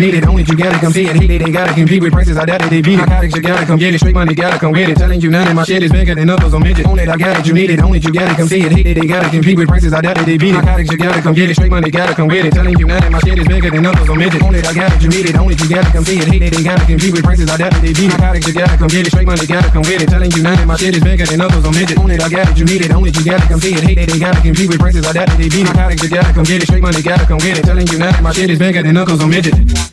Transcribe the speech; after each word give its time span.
need 0.00 0.14
it, 0.14 0.26
own 0.26 0.40
it, 0.40 0.48
you 0.48 0.56
gotta 0.56 0.78
come 0.80 0.92
see 0.92 1.04
it. 1.06 1.14
Hate 1.14 1.30
it, 1.30 1.44
they 1.44 1.52
gotta 1.52 1.74
compete 1.74 2.02
with 2.02 2.12
prices, 2.12 2.36
I 2.38 2.44
doubt 2.46 2.62
it, 2.62 2.70
they 2.70 2.80
beat 2.80 2.98
it. 2.98 3.06
Narcotics, 3.06 3.36
you 3.36 3.42
gotta 3.42 3.66
come 3.66 3.78
get 3.78 3.94
it, 3.94 3.98
straight 3.98 4.14
money, 4.14 4.34
gotta 4.34 4.58
come 4.58 4.72
get 4.72 4.88
it. 4.88 4.96
Telling 4.96 5.20
you 5.20 5.30
none 5.30 5.46
of 5.46 5.54
my 5.54 5.64
shit 5.64 5.82
is 5.82 5.92
bigger 5.92 6.14
than 6.14 6.30
others 6.30 6.54
on 6.54 6.62
midget. 6.62 6.86
Own 6.86 6.98
it, 6.98 7.08
I 7.08 7.16
got 7.16 7.38
it, 7.38 7.46
you 7.46 7.52
need 7.52 7.70
it, 7.70 7.80
own 7.80 7.94
it, 7.94 8.02
you 8.02 8.12
gotta 8.12 8.34
come 8.34 8.48
see 8.48 8.62
it. 8.64 8.72
Hate 8.72 8.86
it, 8.86 8.94
they 8.94 9.06
gotta 9.06 9.28
compete 9.28 9.58
with 9.58 9.68
prices, 9.68 9.92
I 9.92 10.00
doubt 10.00 10.18
it, 10.18 10.26
they 10.26 10.38
beat 10.38 10.56
it. 10.56 10.64
Narcotics, 10.64 10.90
you 10.90 10.98
gotta 10.98 11.20
come 11.20 11.34
get 11.34 11.50
it, 11.50 11.54
straight 11.54 11.70
money, 11.70 11.90
gotta 11.90 12.14
come 12.14 12.28
get 12.28 12.46
it. 12.46 12.52
Telling 12.52 12.78
you 12.78 12.86
none 12.86 13.04
of 13.04 13.12
my 13.12 13.20
shit 13.20 13.38
is 13.38 13.46
bigger 13.46 13.70
than 13.70 13.84
others 13.84 14.08
on 14.08 14.18
midget. 14.18 14.42
Own 14.42 14.54
it, 14.54 14.64
I 14.66 14.72
got 14.72 14.92
it, 14.96 15.02
you 15.02 15.08
need 15.10 15.28
it, 15.28 15.36
own 15.36 15.52
it, 15.52 15.60
you 15.60 15.68
gotta 15.68 15.92
come 15.92 16.04
see 16.04 16.16
it. 16.16 16.28
Hate 16.28 16.42
it, 16.42 16.54
they 16.54 16.62
gotta 16.64 16.84
compete 16.86 17.12
with 17.12 17.24
prices, 17.24 17.50
I 17.50 17.56
doubt 17.56 17.74
it, 17.76 17.82
they 17.82 17.92
beat 17.92 18.08
it. 18.08 18.16
Narcotics, 18.16 18.46
you 18.48 18.54
gotta 18.54 18.78
come 18.78 18.88
get 18.88 19.04
it, 19.04 19.10
straight 19.12 19.26
money, 19.26 19.44
gotta 19.46 19.70
come 19.70 19.82
get 19.82 20.00
it. 20.00 20.08
Telling 20.08 20.32
you 20.32 20.42
none 20.42 20.58
of 20.58 20.66
my 20.66 20.76
shit 20.76 20.96
is 20.96 21.04
bigger 21.04 21.26
than 21.26 21.40
others 21.40 21.64
on 21.64 21.74
midget. 21.76 21.98
Own 21.98 22.10
it, 22.10 22.22
I 22.22 22.28
got 22.28 22.48
it, 22.48 22.56
you 22.58 22.64
need 22.64 22.84
it, 22.84 22.90
own 22.90 23.06
it, 23.06 23.16
you 23.16 23.24
gotta 23.24 23.46
come 23.48 23.60
see 23.60 23.74
it. 23.74 23.84
Hate 23.84 23.98
it, 23.98 24.08
they 24.08 24.18
gotta 24.18 24.40
compete 24.40 24.68
with 24.70 24.78
prices, 24.80 25.04
I 25.04 25.12
doubt 25.12 25.28
it, 25.28 25.36
they 25.36 25.48
beat 25.52 25.68
it. 25.68 25.74
Narcotics, 25.74 26.02
you 26.02 26.08
gotta 26.08 26.32
come 26.32 26.44
get 26.44 26.62
it, 26.62 26.66
straight 26.66 26.82
money, 26.82 27.02
gotta 27.02 27.26
come 27.26 27.38
get 27.38 27.58
it. 27.58 27.64
Telling 27.64 27.86
you 27.86 27.98
none 27.98 28.14
of 28.14 28.22
my 28.22 28.32
shit 28.32 28.50
is 28.50 28.58
bigger 28.58 28.82
than 28.82 28.96
others 28.96 29.20
on 29.20 29.28
midget. 29.30 29.89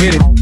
Get 0.00 0.14
it. 0.14 0.39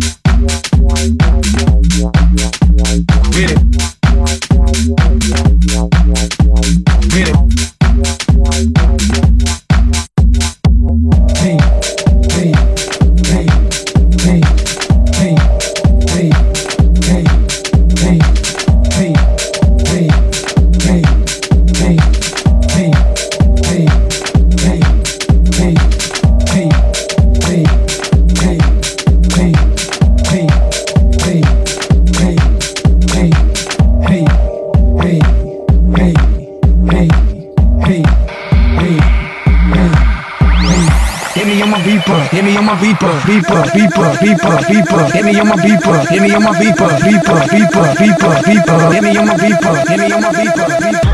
My 42.69 42.75
beeper, 42.75 43.09
beeper, 43.25 43.62
beeper, 43.73 44.12
beeper, 44.20 44.59
beeper. 44.69 45.12
Hit 45.12 45.25
me 45.25 45.41
on 45.41 45.49
my 45.49 45.56
beeper, 45.56 46.06
hit 46.11 46.20
me 46.20 46.35
on 46.35 46.43
my 46.43 46.53
beeper, 46.53 46.88
beeper, 47.00 47.41
beeper, 47.49 47.94
beeper, 47.97 48.35
beeper. 48.44 48.93
Hit 48.93 49.03
me 49.03 49.17
on 49.17 49.26
my 49.26 49.37
beeper, 49.37 49.88
hit 49.88 49.99
me 49.99 50.12
on 50.12 50.20
my 50.20 50.32
beeper, 50.32 50.67
beeper. 50.79 51.07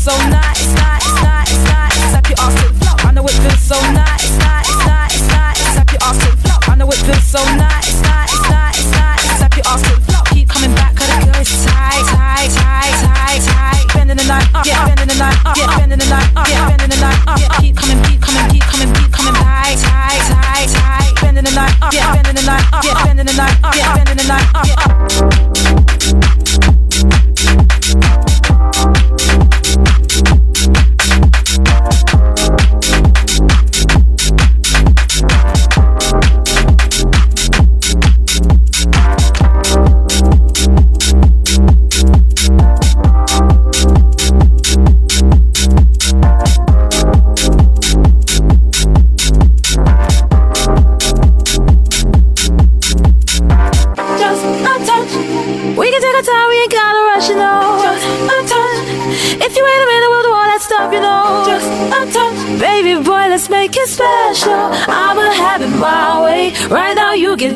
so 0.00 0.16
nice, 0.32 0.64
nice, 0.80 1.12
nice, 1.20 1.52
nice. 1.68 2.12
Tap 2.12 2.24
your 2.24 2.40
ass 2.40 2.56
to. 2.56 3.06
I 3.06 3.12
know 3.12 3.24
it 3.26 3.36
feels 3.36 3.60
so 3.60 3.76
nice, 3.92 4.32
nice, 4.40 4.72
nice, 4.88 5.28
nice. 5.28 5.60
Tap 5.76 5.92
your 5.92 6.00
ass 6.00 6.16
to. 6.24 6.70
I 6.72 6.74
know 6.74 6.88
it 6.88 6.96
feels 7.04 7.26
so 7.28 7.44
nice, 7.60 8.00
nice, 8.00 8.32
nice, 8.48 8.80
nice. 8.96 9.40
Tap 9.40 9.52
your 9.56 9.66
ass 9.68 9.82
to. 9.84 10.00
Keep 10.32 10.48
coming 10.48 10.74
back, 10.74 10.96
cause 10.96 11.06
the 11.06 11.20
tight, 11.68 12.00
tight, 12.16 12.48
tight, 12.48 12.96
tight, 12.96 13.40
tight. 13.44 13.86
Bending 13.92 14.16
the 14.16 14.24
line 14.24 14.48
up, 14.54 14.64
yeah. 14.64 14.88
Bending 14.88 15.08
the 15.08 15.16
night, 15.20 15.36
up, 15.44 15.56
yeah. 15.58 15.76
Bending 15.76 15.98
the 15.98 16.08
night, 16.08 16.32
up, 16.32 16.48
yeah. 16.48 16.76
The 16.80 16.96
line 16.96 17.20
up. 17.28 17.60
Keep 17.60 17.76
coming, 17.76 18.00
keep 18.08 18.20
coming, 18.24 18.48
keep 18.48 18.64
coming, 18.72 18.94
keep 18.96 19.12
coming. 19.12 19.34
Tight, 19.36 19.76
tight, 19.84 20.22
tight, 20.32 20.68
tight. 20.80 21.12
Bending 21.20 21.44
the 21.44 21.52
line 21.52 21.76
up, 21.82 21.92
yeah. 21.92 22.16
The 22.24 22.40
line 22.40 22.64
up, 22.72 22.84
yeah. 22.88 23.04
The 23.04 23.24
line 23.36 23.52
up, 23.60 23.76
yeah. 23.76 24.04
The 24.08 24.24
line 24.24 24.48
up, 24.56 24.64
yeah. 24.64 25.49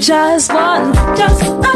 Just 0.04 0.52
one, 0.52 0.92
just 1.16 1.73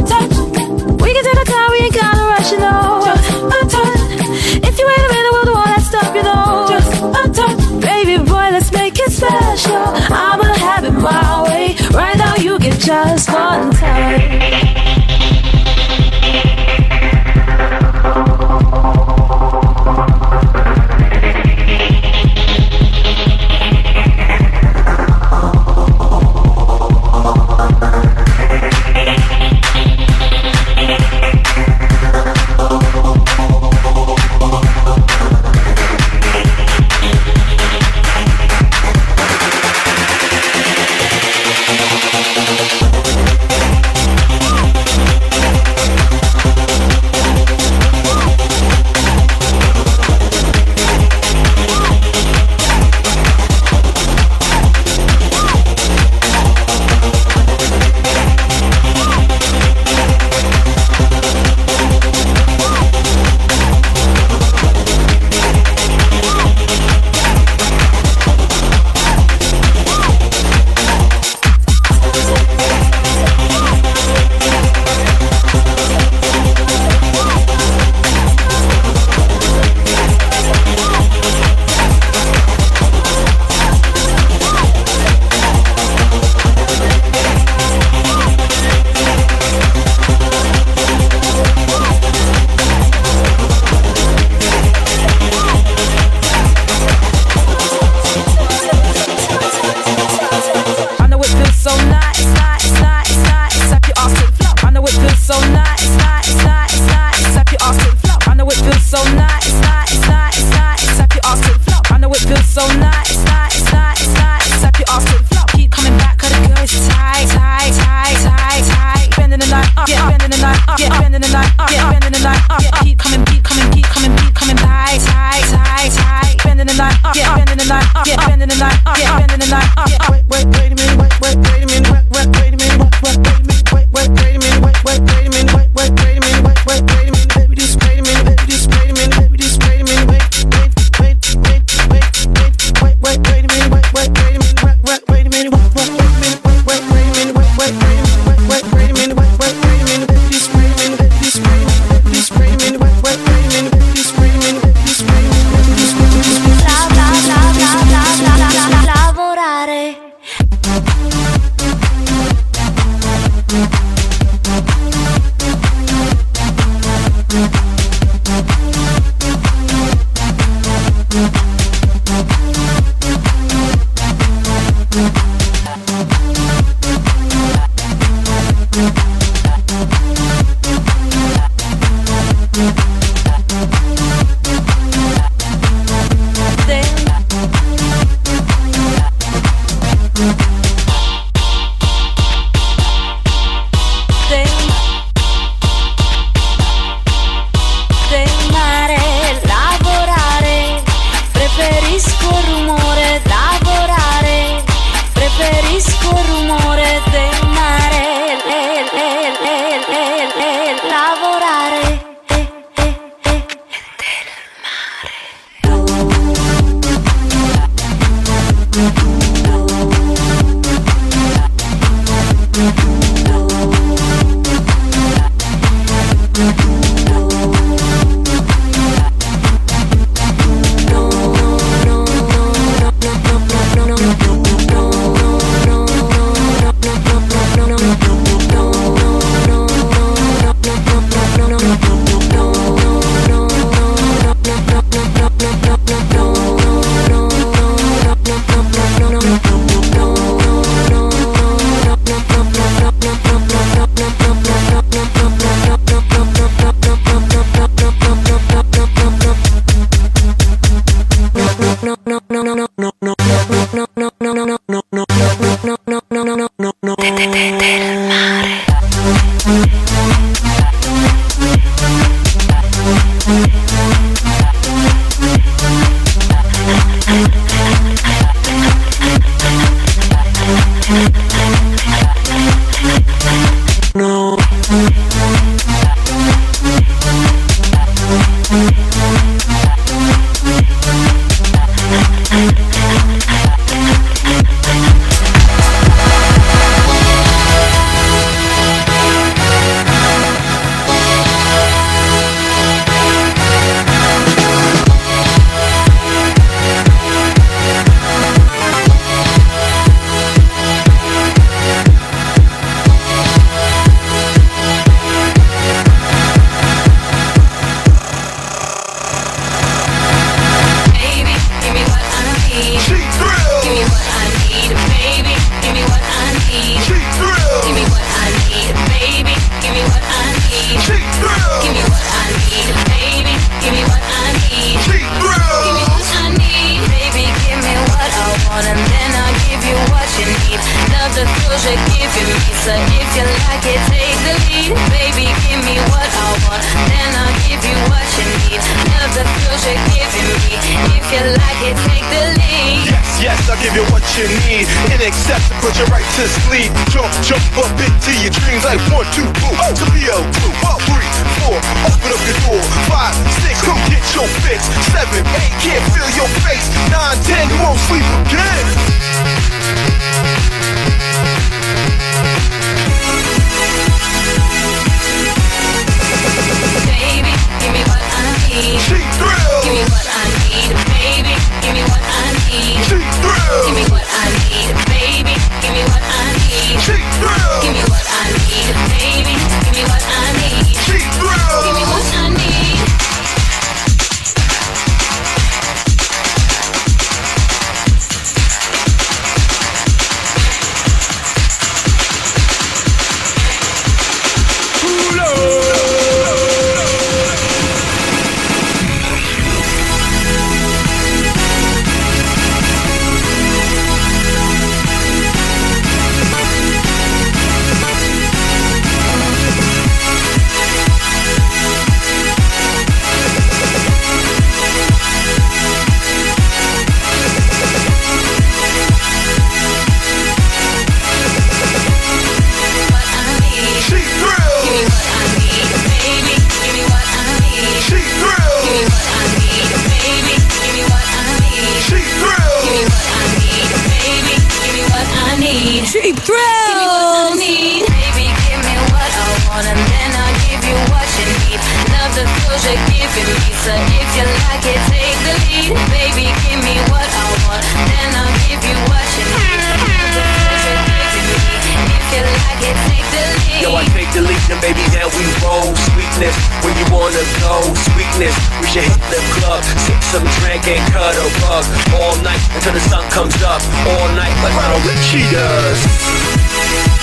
ten, 367.24 367.48
you 367.48 367.58
won't 367.62 367.78
sleep 367.78 368.04
again. 368.26 368.67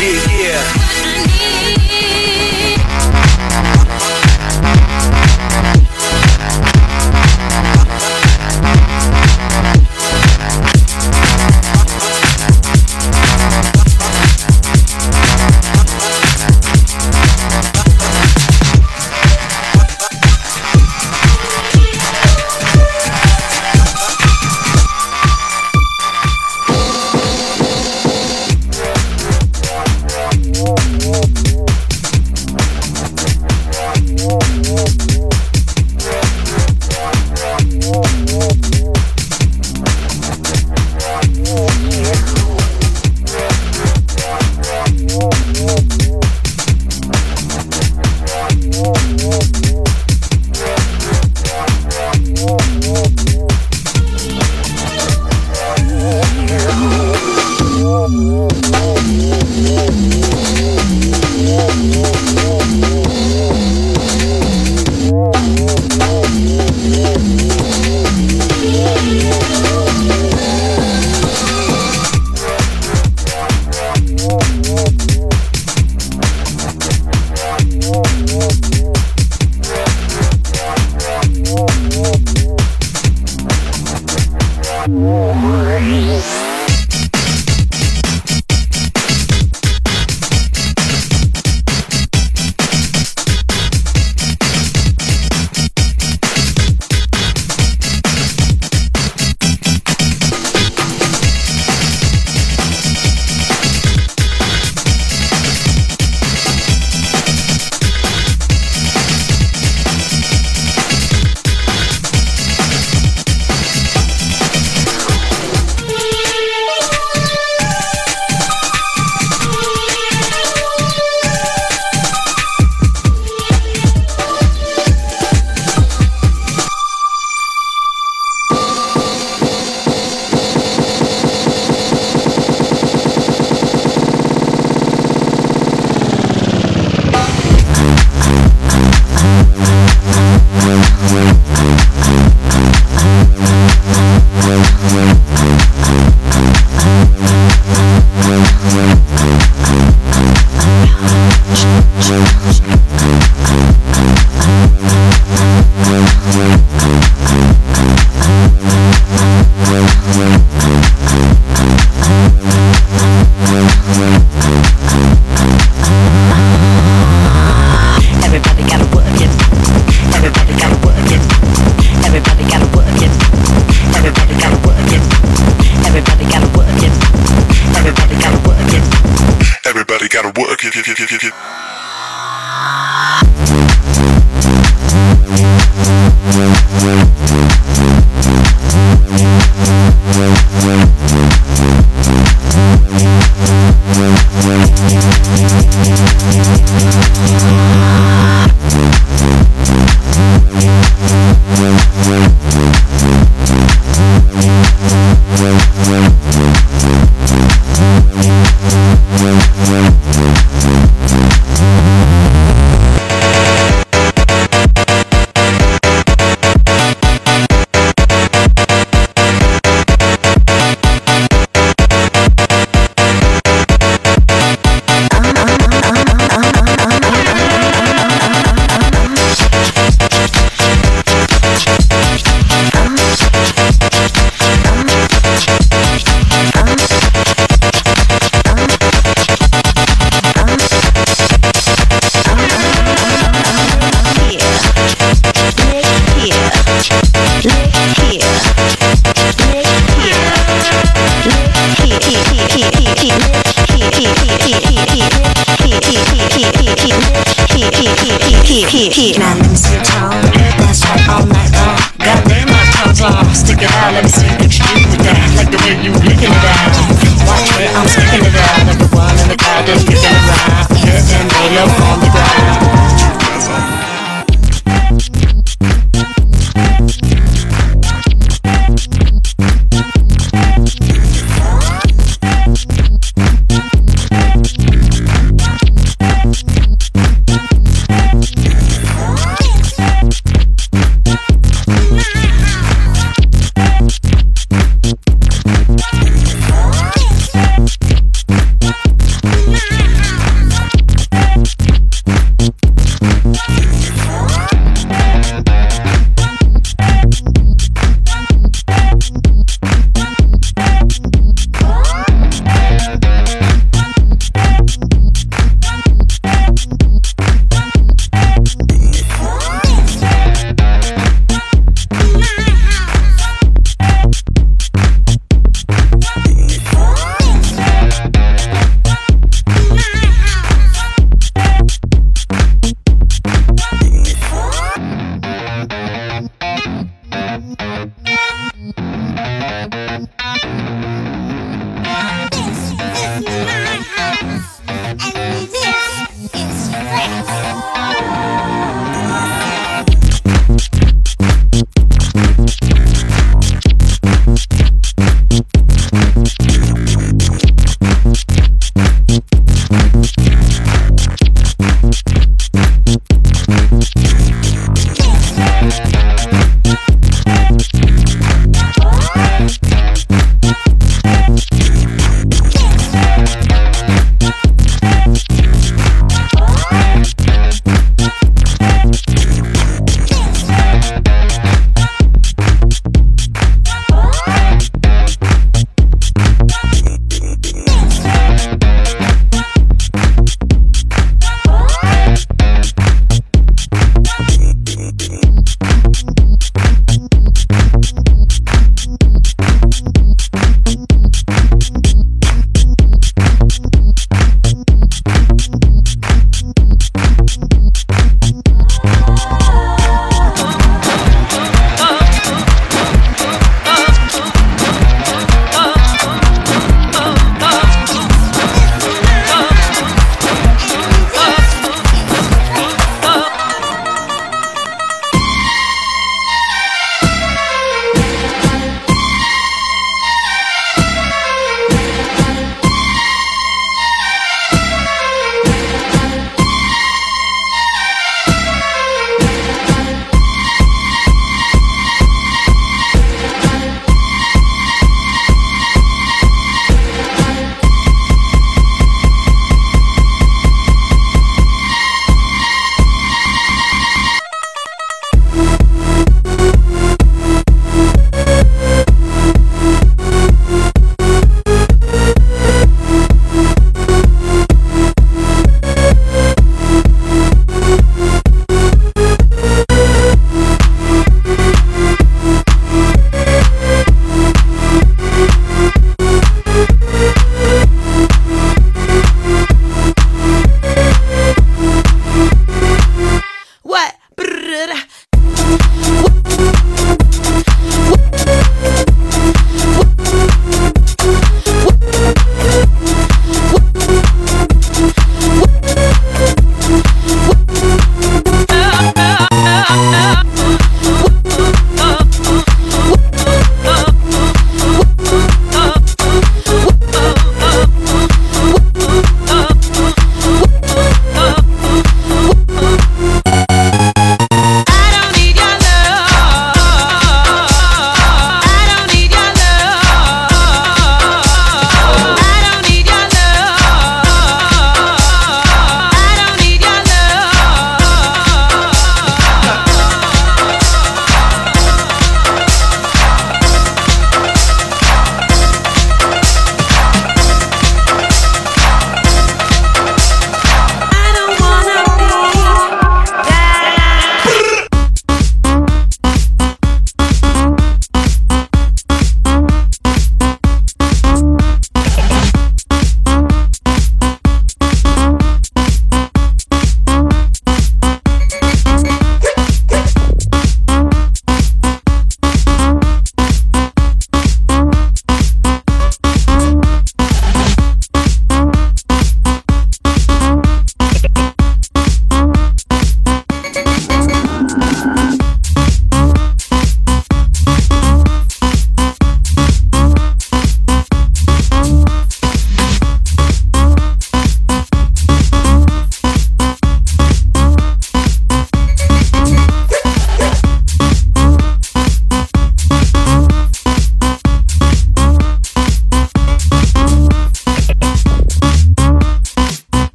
Yeah, 0.00 0.38
yeah. 0.38 0.77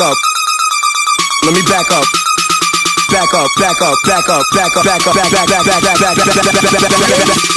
Up. 0.00 0.16
Let 1.44 1.54
me 1.54 1.62
back 1.68 1.90
up. 1.92 2.04
Back 3.10 3.34
up, 3.34 3.48
back 3.58 3.82
up, 3.82 3.94
back 4.06 4.28
up, 4.28 4.44
back 4.54 4.76
up, 4.76 4.84
back 4.84 5.06
up, 5.06 5.14
back 5.14 5.30
back 5.30 5.48
back 5.48 5.64
back 5.64 5.66
back 5.66 5.82
back 5.82 5.98
back 5.98 6.00
back 6.00 6.16
back 6.16 6.24
back 6.24 6.44
back 6.44 6.88
back 6.88 7.00
back 7.00 7.26
back 7.26 7.50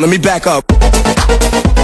Let 0.00 0.10
me 0.10 0.16
back 0.16 0.46
up. 0.46 1.77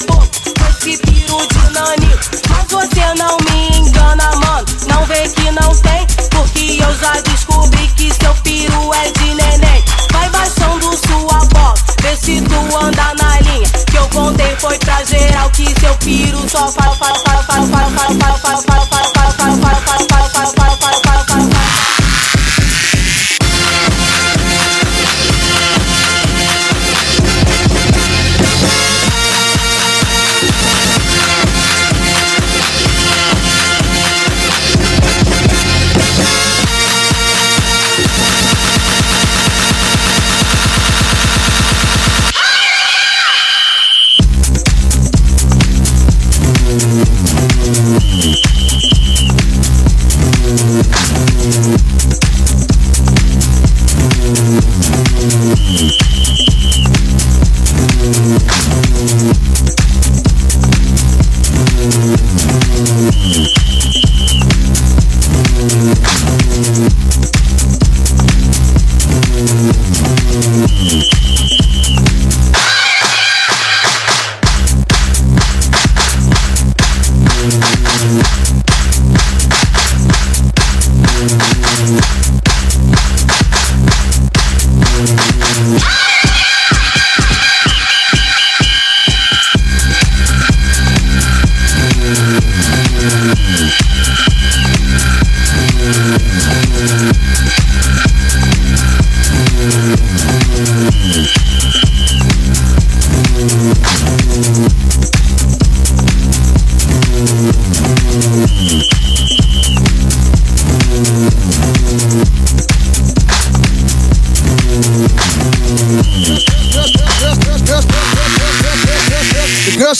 expor, 0.00 0.26
pois 0.58 0.76
que 0.76 0.96
piro 0.98 1.46
de. 1.46 1.60
Mas 2.48 2.66
você 2.70 3.14
não 3.14 3.36
me 3.38 3.78
engana, 3.78 4.30
mano. 4.36 4.66
Não 4.88 5.04
vê 5.06 5.28
que 5.28 5.50
não 5.50 5.74
tem, 5.76 6.06
porque 6.30 6.82
eu 6.82 6.94
já 6.98 7.12
disse. 7.20 7.29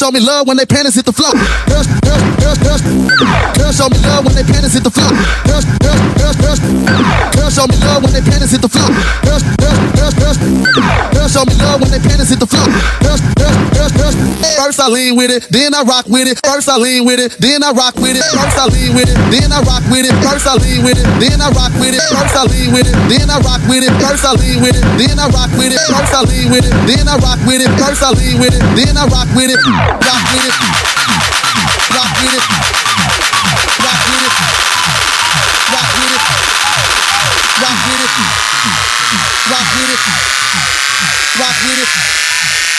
Show 0.00 0.10
me 0.10 0.18
love 0.18 0.48
when 0.48 0.56
they 0.56 0.64
panties 0.64 0.94
hit 0.94 1.04
the 1.04 1.12
floor. 1.12 1.32
Girls, 1.68 1.86
girls, 2.00 2.22
girls, 2.40 2.58
girls, 2.64 2.80
girls 3.52 3.76
show 3.76 3.88
me 3.90 3.98
love 4.08 4.24
when 4.24 4.34
they 4.34 4.42
panties 4.42 4.72
hit 4.72 4.82
the 4.82 4.90
floor. 4.90 5.12
Girls, 5.44 5.66
girls, 5.76 6.00
girls, 6.16 6.36
girls, 6.40 6.60
girls 7.36 7.39
show 7.50 7.66
me 7.66 7.74
love 7.82 8.06
when 8.06 8.14
they 8.14 8.22
panties 8.22 8.54
hit 8.54 8.62
the 8.62 8.70
floor. 8.70 8.86
Girls, 9.26 9.42
girls, 9.58 9.78
girls, 9.98 10.14
girls, 10.14 10.38
girls 11.10 11.30
show 11.34 11.42
me 11.42 11.54
love 11.58 11.82
when 11.82 11.90
they 11.90 11.98
panties 11.98 12.30
hit 12.30 12.38
the 12.38 12.46
floor. 12.46 12.62
Girls, 13.02 13.18
girls, 13.34 13.58
girls, 13.74 13.92
girls. 13.98 14.14
First 14.54 14.78
I 14.78 14.86
lean 14.86 15.18
with 15.18 15.34
it, 15.34 15.50
then 15.50 15.74
I 15.74 15.82
rock 15.82 16.06
with 16.06 16.30
it. 16.30 16.38
First 16.46 16.70
I 16.70 16.78
lean 16.78 17.02
with 17.04 17.18
it, 17.18 17.34
then 17.42 17.66
I 17.66 17.74
rock 17.74 17.98
with 17.98 18.14
it. 18.14 18.22
First 18.30 18.54
I 18.54 18.70
lean 18.70 18.94
with 18.94 19.10
it, 19.10 19.18
then 19.34 19.50
I 19.50 19.60
rock 19.66 19.82
with 19.90 20.06
it. 20.06 20.14
First 20.22 20.46
I 20.46 20.54
lean 20.62 20.86
with 20.86 20.98
it, 20.98 21.06
then 21.18 21.42
I 21.42 21.50
rock 21.50 21.74
with 21.74 21.94
it. 21.94 22.02
First 22.14 22.36
I 22.38 22.46
lean 22.46 22.70
with 22.70 22.86
it, 22.86 22.94
then 23.10 23.26
I 23.26 23.38
rock 23.42 23.58
with 23.58 23.74
it. 23.74 23.98
First 24.06 24.24
I 24.24 24.32
lean 24.38 24.60
with 24.62 24.70
it, 24.70 24.82
then 24.94 25.18
I 25.18 25.26
rock 25.34 25.50
with 25.58 25.72
it. 25.74 25.80
First 25.90 26.14
I 26.14 26.22
lean 26.22 26.46
with 26.54 26.64
it, 26.68 26.74
then 26.86 27.08
I 27.10 27.16
rock 27.18 27.40
with 27.42 27.62
it. 27.64 27.70
First 27.82 28.02
I 28.06 28.10
lean 28.14 28.36
with 28.38 28.54
it, 28.54 28.62
then 28.78 28.94
I 28.94 29.04
rock 29.10 29.28
with 29.34 29.50
it. 29.50 29.58
Rock 29.58 30.22
with 30.30 30.46
it. 30.46 30.54
Rock 31.90 32.10
with 32.22 32.34
it. 32.38 32.44
Rock 33.82 34.00
with 34.06 34.24
it. 34.28 34.59
Rock 35.70 35.86
with 35.94 36.10
it. 36.10 36.22
Rock 37.62 37.78
with 37.86 38.00
it. 39.90 40.00
Rock 41.38 41.56
with 41.62 41.78
it. 41.78 42.69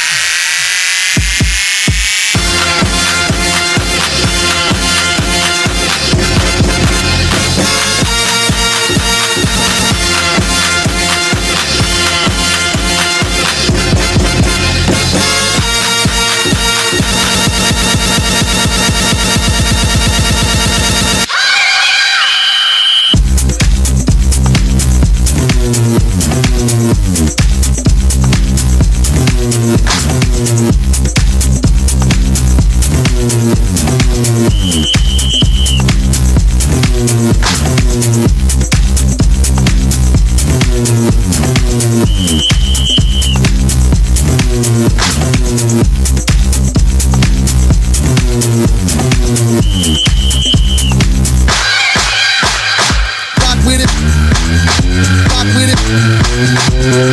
Rock 55.32 55.48
with 55.56 55.70
it. 55.72 55.80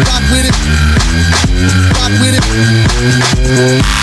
Rock 0.08 0.24
with 0.30 0.46
it. 0.48 0.54
Rock 1.94 2.12
with 2.20 2.34
it. 2.34 3.98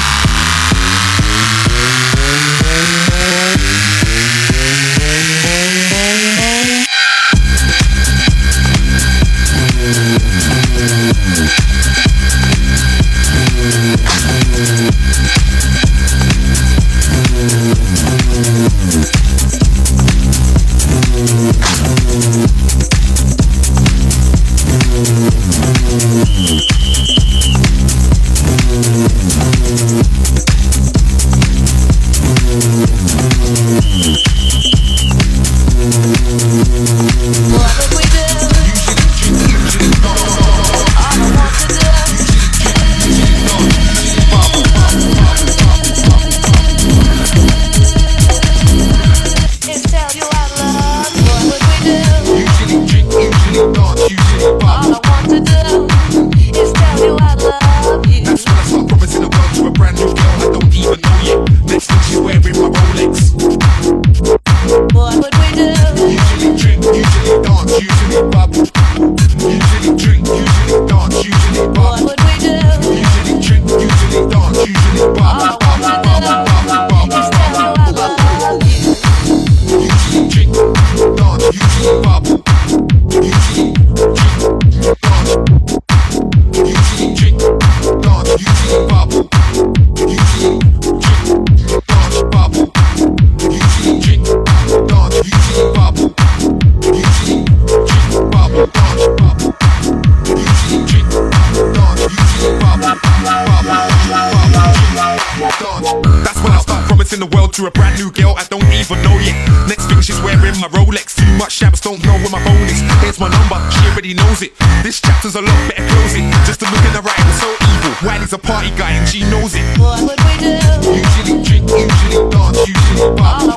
The 107.26 107.36
world 107.36 107.54
to 107.54 107.66
a 107.66 107.72
brand 107.72 107.98
new 107.98 108.12
girl 108.12 108.36
I 108.38 108.44
don't 108.46 108.66
even 108.74 109.02
know 109.02 109.18
yet. 109.20 109.36
Next 109.68 109.88
thing 109.88 110.02
she's 110.02 110.20
wearing 110.22 110.58
my 110.62 110.70
Rolex. 110.70 111.16
Too 111.16 111.32
much 111.38 111.60
shabs 111.60 111.82
don't 111.82 112.04
know 112.06 112.14
where 112.22 112.30
my 112.30 112.42
phone 112.44 112.62
is. 112.70 112.82
Here's 113.02 113.20
my 113.20 113.30
number, 113.30 113.58
she 113.72 113.82
already 113.90 114.14
knows 114.14 114.42
it. 114.42 114.54
This 114.84 115.02
chapter's 115.02 115.36
a 115.36 115.42
lot 115.42 115.60
better 115.70 115.86
close 115.88 116.16
it. 116.16 116.26
Just 116.46 116.60
to 116.62 116.66
look 116.70 116.84
in 116.86 116.94
the 116.94 117.02
right 117.02 117.26
was 117.26 117.40
so 117.42 117.50
evil. 117.50 117.94
Wiley's 118.08 118.34
a 118.34 118.38
party 118.38 118.70
guy 118.78 118.92
and 118.92 119.08
she 119.08 119.22
knows 119.32 119.56
it. 119.56 119.66
What 119.80 120.02
would 120.02 120.20
we 120.28 120.34
do? 120.38 120.54
Usually 120.92 121.44
drink, 121.44 121.70
usually 121.70 122.30
dance, 122.30 122.68
usually 122.68 123.02
All 123.02 123.16
pop. 123.16 123.55